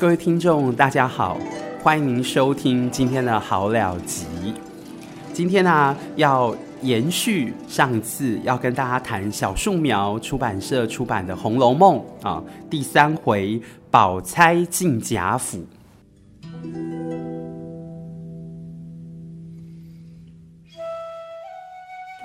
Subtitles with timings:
[0.00, 1.36] 各位听众，大家好，
[1.82, 4.24] 欢迎您收听今天的好了集。
[5.30, 13.60] 今天呢、要延续上次要跟大家谈小树苗出版社出版的《红楼梦》啊，第三回
[13.90, 15.62] 宝钗进贾府。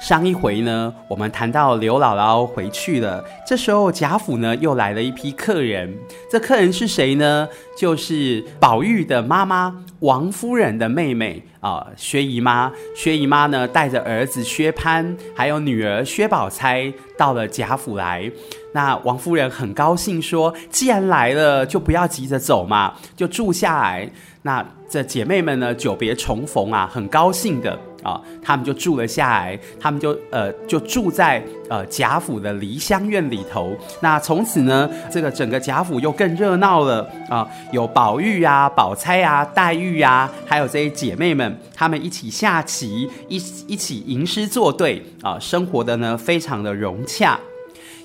[0.05, 5.91] 上一回呢，我们谈到刘姥姥回去了，这时候贾府呢又来了一批客人。
[6.29, 7.49] 这客人是谁呢？
[7.75, 12.71] 就是宝玉的妈妈王夫人的妹妹啊、薛姨妈。
[12.95, 18.31] 薛姨妈呢带着儿子薛蟠，还有女儿薛宝钗到了贾府来。
[18.73, 24.07] 那王夫人很高兴说：“既然来了，就不要急着走嘛，就住下来。”
[24.43, 33.75] 那这姐妹们呢，久别重逢啊，很高兴的啊，他们就住了下来，他们就呃就住在呃贾府的梨香院里头。
[33.99, 47.39] 那从此呢，这个整个贾府又更热闹了啊，有宝玉啊、宝钗啊、黛玉啊，还有这些姐妹们，她们一起下棋，一一起吟诗作对啊，生活的呢非常的融洽。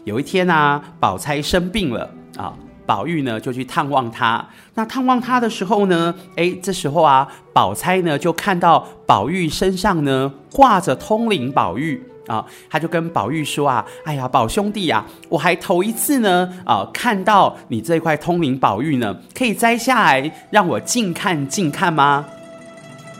[0.05, 2.55] 有一天呢、啊，宝钗生病了啊。
[2.91, 22.27] 宝玉呢就去探望他，那探望他的时候呢，哎，这时候啊，宝钗呢就看到宝玉身上呢挂着通灵宝玉啊，他就跟宝玉说啊，哎呀，宝兄弟啊，我还头一次呢啊看到你这块通灵宝玉呢，可以摘下来让我近看近看吗？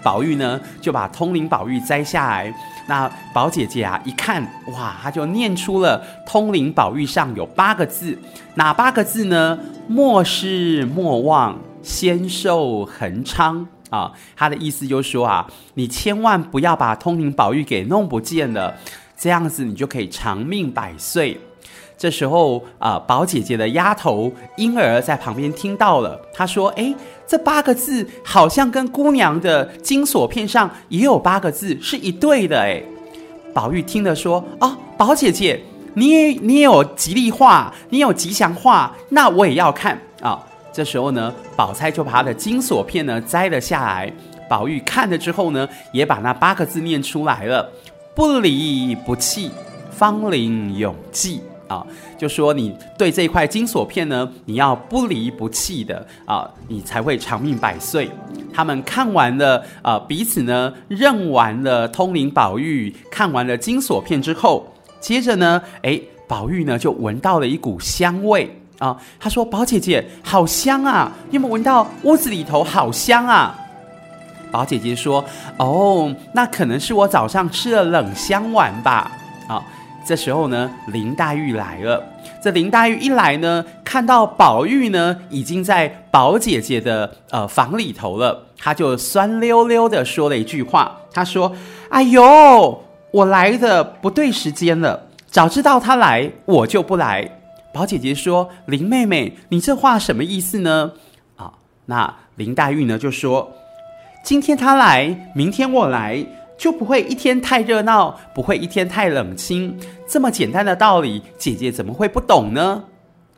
[0.03, 2.53] 宝玉呢就把通灵宝玉摘下来。
[2.91, 8.19] 那宝姐姐啊，一看哇，她就念出了通灵宝玉上有八个字，
[8.57, 9.57] 哪八个字呢？
[9.87, 14.11] 莫失莫忘，仙寿恒昌啊！
[14.35, 18.75] 她的意思就是说啊，你千万不要把通灵宝玉给弄不见了，
[19.17, 21.41] 这样子你就可以长命百岁。
[21.97, 26.93] 这时候啊，宝姐姐的丫头婴儿在旁边听到了，她说：“诶，
[27.31, 32.85] 这八个字好像跟姑娘的金锁片上也有八个字是一对的。”诶，
[33.55, 35.63] 宝玉听了说：“哦，宝姐姐，
[35.95, 40.31] 你也你也有吉利话，你有吉祥话，那我也要看啊。
[40.31, 40.43] 哦”
[40.75, 44.13] 这时候呢，宝钗就把她的金锁片呢摘了下来，
[44.49, 47.71] 宝玉看了之后呢，也把那八个字念出来了
[48.13, 49.53] ：“不离不弃，
[49.93, 51.87] 芳龄永继。”啊，
[52.19, 58.11] 就说你对这一块金锁片呢，你要不离不弃的啊，你才会长命百岁。
[58.53, 64.67] 他们看完了，啊，彼此呢认完了通灵宝玉，看完了金锁片之后，
[64.99, 69.01] 接着呢，哎，宝玉呢就闻到了一股香味啊。
[69.21, 71.13] 他说：“宝姐姐，好香啊！
[71.31, 73.57] 你有没有闻到屋子里头好香啊？”
[74.51, 75.25] 宝姐姐说
[75.59, 79.13] ：“哦，那可能是我早上吃了冷香丸吧。”
[79.47, 79.63] 啊。
[80.07, 82.03] 这时候呢，林黛玉来了。
[82.43, 90.97] 这林黛玉一来呢，看到宝玉呢，已经在宝姐姐的呃房里头了，她就酸溜溜的说了一句话。
[91.13, 91.53] 她说
[91.91, 97.39] ：“哎呦，我来的不对时间了，早知道她来，我就不来。”
[97.73, 100.93] 宝姐姐说：“林妹妹，你这话什么意思呢？”
[101.37, 101.53] 啊，
[101.87, 103.53] 那林黛玉呢就说
[104.25, 106.25] ：“今天她来，明天我来。”
[106.61, 109.75] 就不会一天太热闹，不会一天太冷清。
[110.07, 112.85] 这么简单的道理，姐姐怎么会不懂呢？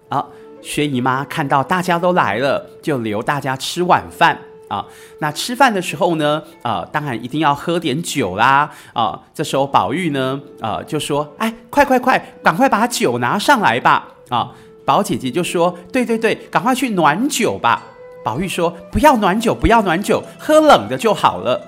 [0.09, 0.27] 啊，
[0.61, 4.85] 薛姨妈看到大家都来了，就留大家吃晚饭啊。
[5.21, 8.69] 那吃饭的时候呢，啊，当然一定要喝点酒啦。
[8.93, 14.51] 啊，这时候宝玉呢，啊，就说：“哎，快快快，赶快把酒拿上来吧。”啊，
[14.85, 17.85] 宝姐姐就说：“对对对，赶快去暖酒吧。”
[18.25, 21.61] 宝玉说：“不要暖酒，不要暖酒，喝冷的就好了。”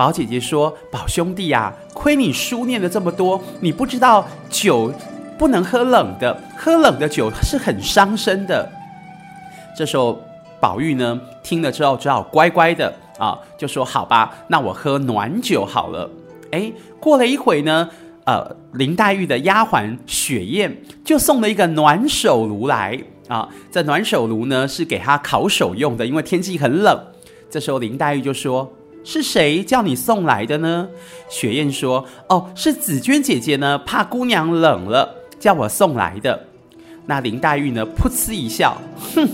[0.00, 4.90] 宝姐姐说：“宝兄弟呀、啊，亏你书念了这么多，你不知道酒
[5.36, 8.66] 不能喝冷的，喝冷的酒是很伤身的。”
[9.76, 10.18] 这时候，
[10.58, 16.10] 宝玉呢听了之后，只好乖乖的啊，就说：“好吧，那我喝暖酒好了。”
[16.50, 17.86] 哎，过了一会呢，
[18.24, 22.98] 呃，林黛玉的丫鬟雪雁就送了一个暖手炉来
[23.28, 23.46] 啊。
[23.70, 26.98] 这暖手炉呢是给她烤手用的，因为天气很冷。
[27.50, 28.72] 这时候林黛玉就说。
[29.02, 30.88] 是谁叫你送来的呢？
[31.28, 36.46] 雪雁说：“哦，是紫娟姐姐呢，怕姑娘冷了，叫我送来的。”
[37.06, 38.76] 那林黛玉呢，噗嗤一笑，
[39.14, 39.28] 哼，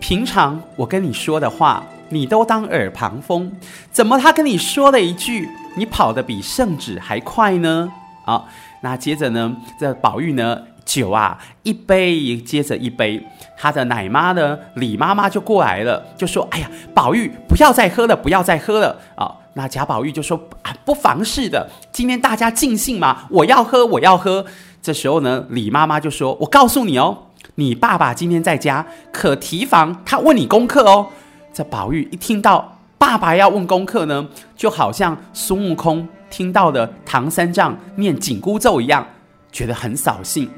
[0.00, 3.52] 平常我跟你说的话，你都当耳旁风，
[3.92, 7.92] 怎么他跟你说了一句，你跑得比圣旨还快呢？
[8.24, 8.48] 好，
[8.80, 10.58] 那接着呢，这宝玉呢？
[10.84, 13.22] 酒啊，一杯接着一杯，
[13.56, 24.44] 他的奶妈呢，李妈妈就过来了，就说：“哎呀，宝玉不要再喝了，不要再喝了啊！”那贾宝玉就说：“啊，不妨事的，今天大家尽兴嘛，我要喝，我要喝。”
[24.82, 27.16] 这时候呢，李妈妈就说：“我告诉你哦，
[27.54, 31.06] 你爸爸今天在家，可提防他问你功课哦。”
[31.54, 34.26] 这宝玉一听到爸爸要问功课呢，
[34.56, 39.06] 就好像孙悟空听到的唐三藏念紧箍咒一样，
[39.52, 40.50] 觉得很扫兴。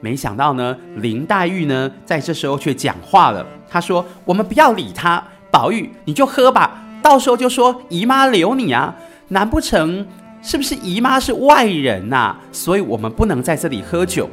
[0.00, 3.46] 没想到呢，林黛玉呢，在这时候却讲话了。
[3.68, 8.94] 她说：“我们不要理他，宝玉你就喝吧，到时候就说姨妈留你啊。
[9.28, 10.04] 难不成
[10.42, 12.40] 是不是姨妈是外人呐、啊？
[12.50, 14.28] 所以我们不能在这里喝酒。”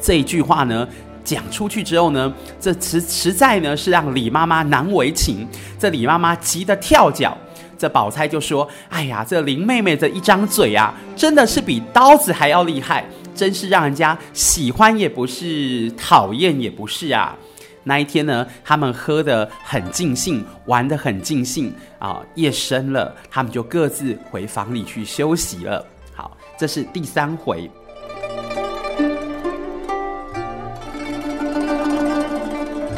[0.00, 0.88] 这一句话呢，
[1.22, 5.46] 讲出去之后呢，这实实在呢是让李妈妈难为情。
[5.78, 7.36] 这李妈妈急得跳脚。
[7.78, 17.36] 这宝钗就说：“哎呀，这林妹妹的一张嘴啊，真的是比刀子还要厉害，真是让人家喜欢也不是，讨厌也不是啊。”
[17.84, 22.22] 那一天呢，他们喝得很尽兴，玩得很尽兴啊。
[22.36, 25.84] 夜深了，他们就各自回房里去休息了。
[26.14, 27.68] 好，这是第三回。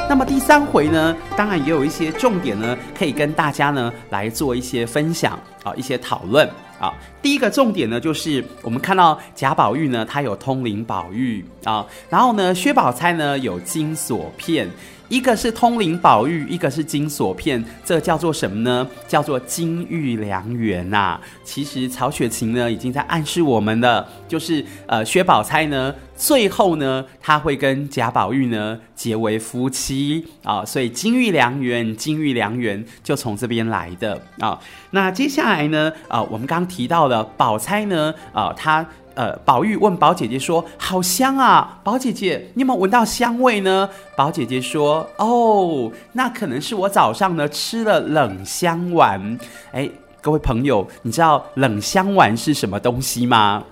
[0.06, 5.32] 那么第三回呢，当然也有一些重点呢，可以跟大家呢来做一些分享
[5.62, 6.46] 啊，一些讨论
[6.78, 6.92] 啊。
[7.24, 14.68] 第一个重点呢，就是我们看到贾宝玉呢，他有通灵宝玉啊，然后呢，薛宝钗呢有金锁片。
[15.10, 18.86] 一个是通灵宝玉，一个是金锁片，这叫做什么呢？
[19.06, 21.20] 叫做金玉良缘呐、啊。
[21.44, 34.58] 其实曹雪芹呢已经在暗示我们了，就是呃薛宝钗呢最后呢他会跟贾宝玉呢结为夫妻啊，所以金玉良缘，金玉良缘就从这边来的啊。
[34.90, 38.84] 那接下来呢啊，我们刚刚提到了宝钗呢啊，她。
[39.16, 49.38] 呃，宝玉问宝姐姐说：“好香啊，宝姐姐，你有没有闻到香味呢？”宝姐姐说：“哦，那可能是我早上呢吃了冷香丸。”
[49.70, 49.88] 哎，
[50.20, 53.62] 各位朋友，你知道冷香丸是什么东西吗？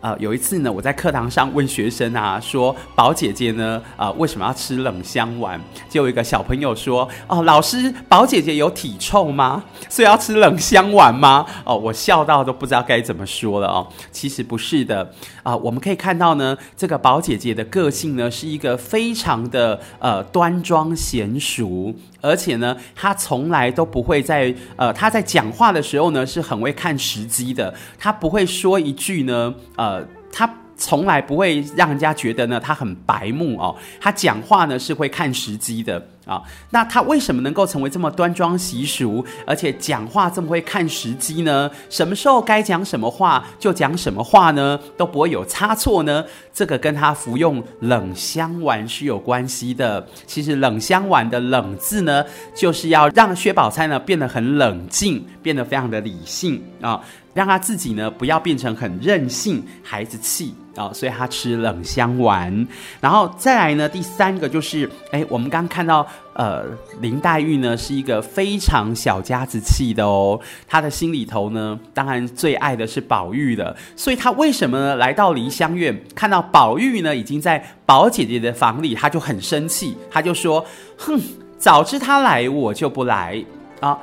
[0.00, 5.60] 呃，有一次呢，我在课堂上问学生啊，说宝姐姐呢，啊、为什么要吃冷香丸？
[5.90, 9.64] 就有一个小朋友说，哦，老师，宝姐姐有体臭吗？
[9.88, 11.44] 所以要吃冷香丸吗？
[11.64, 13.86] 哦，我笑到都不知道该怎么说了哦。
[14.12, 15.12] 其实不是的
[15.42, 21.92] 啊、我们可以看到呢，这个宝姐姐的个性呢，是一个非常的呃端庄娴淑。
[22.20, 27.72] 而且呢，他从来都不会在呃，他在讲话的时候呢，是很会看时机的。
[27.98, 33.74] 他不会说一句呢，呃，他从来不会让人家觉得呢，他很白目哦。
[34.00, 36.04] 他讲话呢，是会看时机的。
[36.28, 41.70] 啊、那他为什么能够成为这么端庄习俗，而且讲话这么会看时机呢？
[41.88, 44.78] 什么时候该讲什么话就讲什么话呢？
[44.98, 46.22] 都不会有差错呢？
[46.52, 50.06] 这个跟他服用冷香丸是有关系的。
[50.26, 52.22] 其实冷香丸的“冷”字呢，
[52.54, 57.00] 就是要让薛宝钗呢变得很冷静，变得非常的理性啊。
[57.32, 62.66] 让他自己呢不要变成很任性孩子气、哦，所以他吃冷香丸，
[63.00, 66.64] 然后再来呢，第三个就是，哎，我们刚看到，呃，
[67.00, 80.64] 林黛玉呢是一个非常小家子气的哦，她的心里头呢，当然最爱的是宝玉的，所以她为什么呢来到梨香院，看到宝玉呢已经在宝姐姐的房里，她就很生气，她就说，
[80.96, 81.20] 哼，
[81.58, 83.44] 早知他来，我就不来。
[83.80, 83.98] 啊。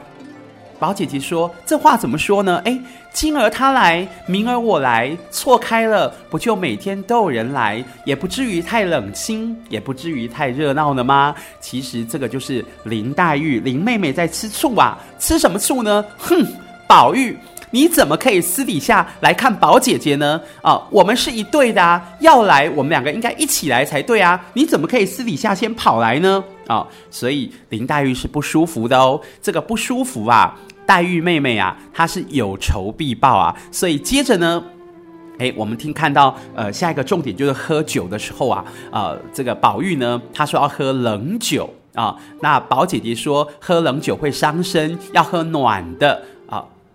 [0.80, 2.62] 宝姐姐说：“这话怎么说呢？
[2.66, 2.78] 哎，
[3.14, 11.34] 今儿他来，明儿我来，错开了，不就每天都有人来，也不至于太冷清，也不至于太热闹了吗？
[11.60, 14.98] 其实这个就是林黛玉、林妹妹在吃醋啊！
[15.18, 16.04] 吃什么醋呢？
[16.18, 16.46] 哼，
[16.88, 17.38] 宝玉，
[17.76, 20.40] 你怎么可以私底下来看宝姐姐呢？
[20.62, 24.42] 啊，我们是一对的啊，要来我们两个应该一起来才对啊！
[24.54, 29.20] 你怎么可以私底下先跑来呢？”啊、所以林黛玉是不舒服的哦。
[29.42, 33.54] 这个不舒服啊，黛玉妹妹啊，她是有仇必报啊。
[33.74, 34.64] 所以接着呢，
[35.40, 46.22] 诶，我们听看到呃，下一个重点就是喝酒的时候啊，呃，这个宝玉呢，他说要喝冷酒啊、那宝姐姐说喝冷酒会伤身，要喝暖的、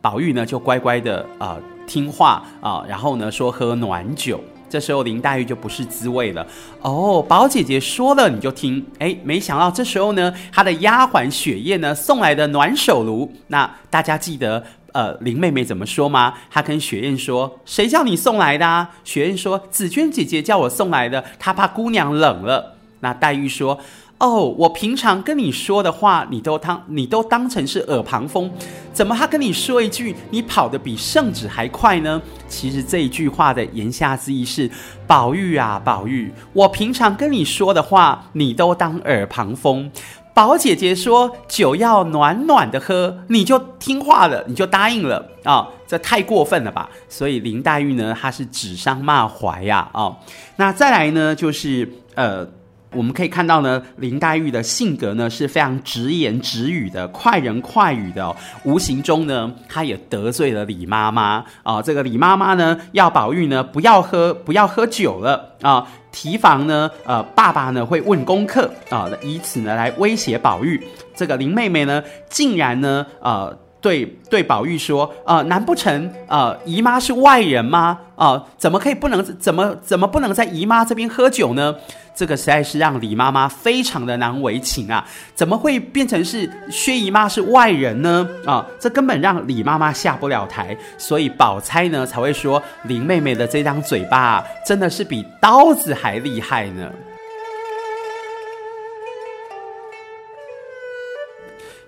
[0.01, 4.41] 宝玉呢就乖乖的啊、听话啊、然后呢说喝暖酒。
[4.69, 6.47] 这时候林黛玉就不是滋味了
[6.81, 16.35] 哦，宝姐姐说了你就听，哎，没想到这时候呢，她的丫鬟雪雁呢送来的暖手炉，那大家记得呃林妹妹怎么说吗？
[16.49, 23.77] 她跟雪雁说：“谁叫你送来的啊？”雪雁说：“紫娟姐姐叫我送来的，她怕姑娘冷了。”那黛玉说。
[24.21, 28.53] 哦，我平常跟你说的话，你都当你都当成是耳旁风，
[28.93, 32.21] 怎么他跟你说一句，你跑得比圣旨还快呢？
[32.47, 34.71] 其实这一句话的言下之意是，
[35.07, 39.91] 宝玉啊，宝玉，我平常跟你说的话，你都当耳旁风。
[40.35, 46.91] 宝姐姐说酒要暖暖的喝，你就听话了，你就答应了啊、这太过分了吧？
[47.09, 50.17] 所以林黛玉呢，她是指桑骂槐呀啊、哦。
[50.57, 52.47] 那再来呢，就是呃。
[52.93, 58.37] 我们可以看到呢，林黛玉的性格呢是非常直言直语的，快人快语的哦。
[58.65, 70.83] 无形中呢，她也得罪了李妈妈啊、这个李妈妈呢，要宝玉呢不要喝不要喝酒了啊、提防呢，呃，爸爸呢会问功课啊、以此呢来威胁宝玉。
[71.15, 73.57] 这个林妹妹呢，竟然呢，呃。
[73.81, 77.99] 对对，宝玉说：“呃，难不成呃姨妈是外人吗？
[78.15, 81.75] 啊、呃，怎么可以不能怎么怎么不能在姨妈这边喝酒呢？
[82.15, 85.07] 这个实在是让李妈妈非常的难为情啊！
[85.35, 88.29] 怎么会变成是薛姨妈是外人呢？
[88.45, 96.91] 啊、这根本让李妈妈下不了台，所以宝钗呢才会说林妹妹的这张嘴巴啊，真的是比刀子还厉害呢。”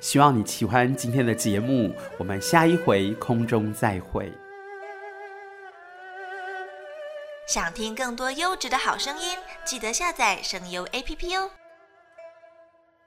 [0.03, 4.31] 希望你喜欢今天的节目，我们下一回空中再会。
[7.47, 11.51] 想听更多优质的好声音，记得下载声优 APP 哦。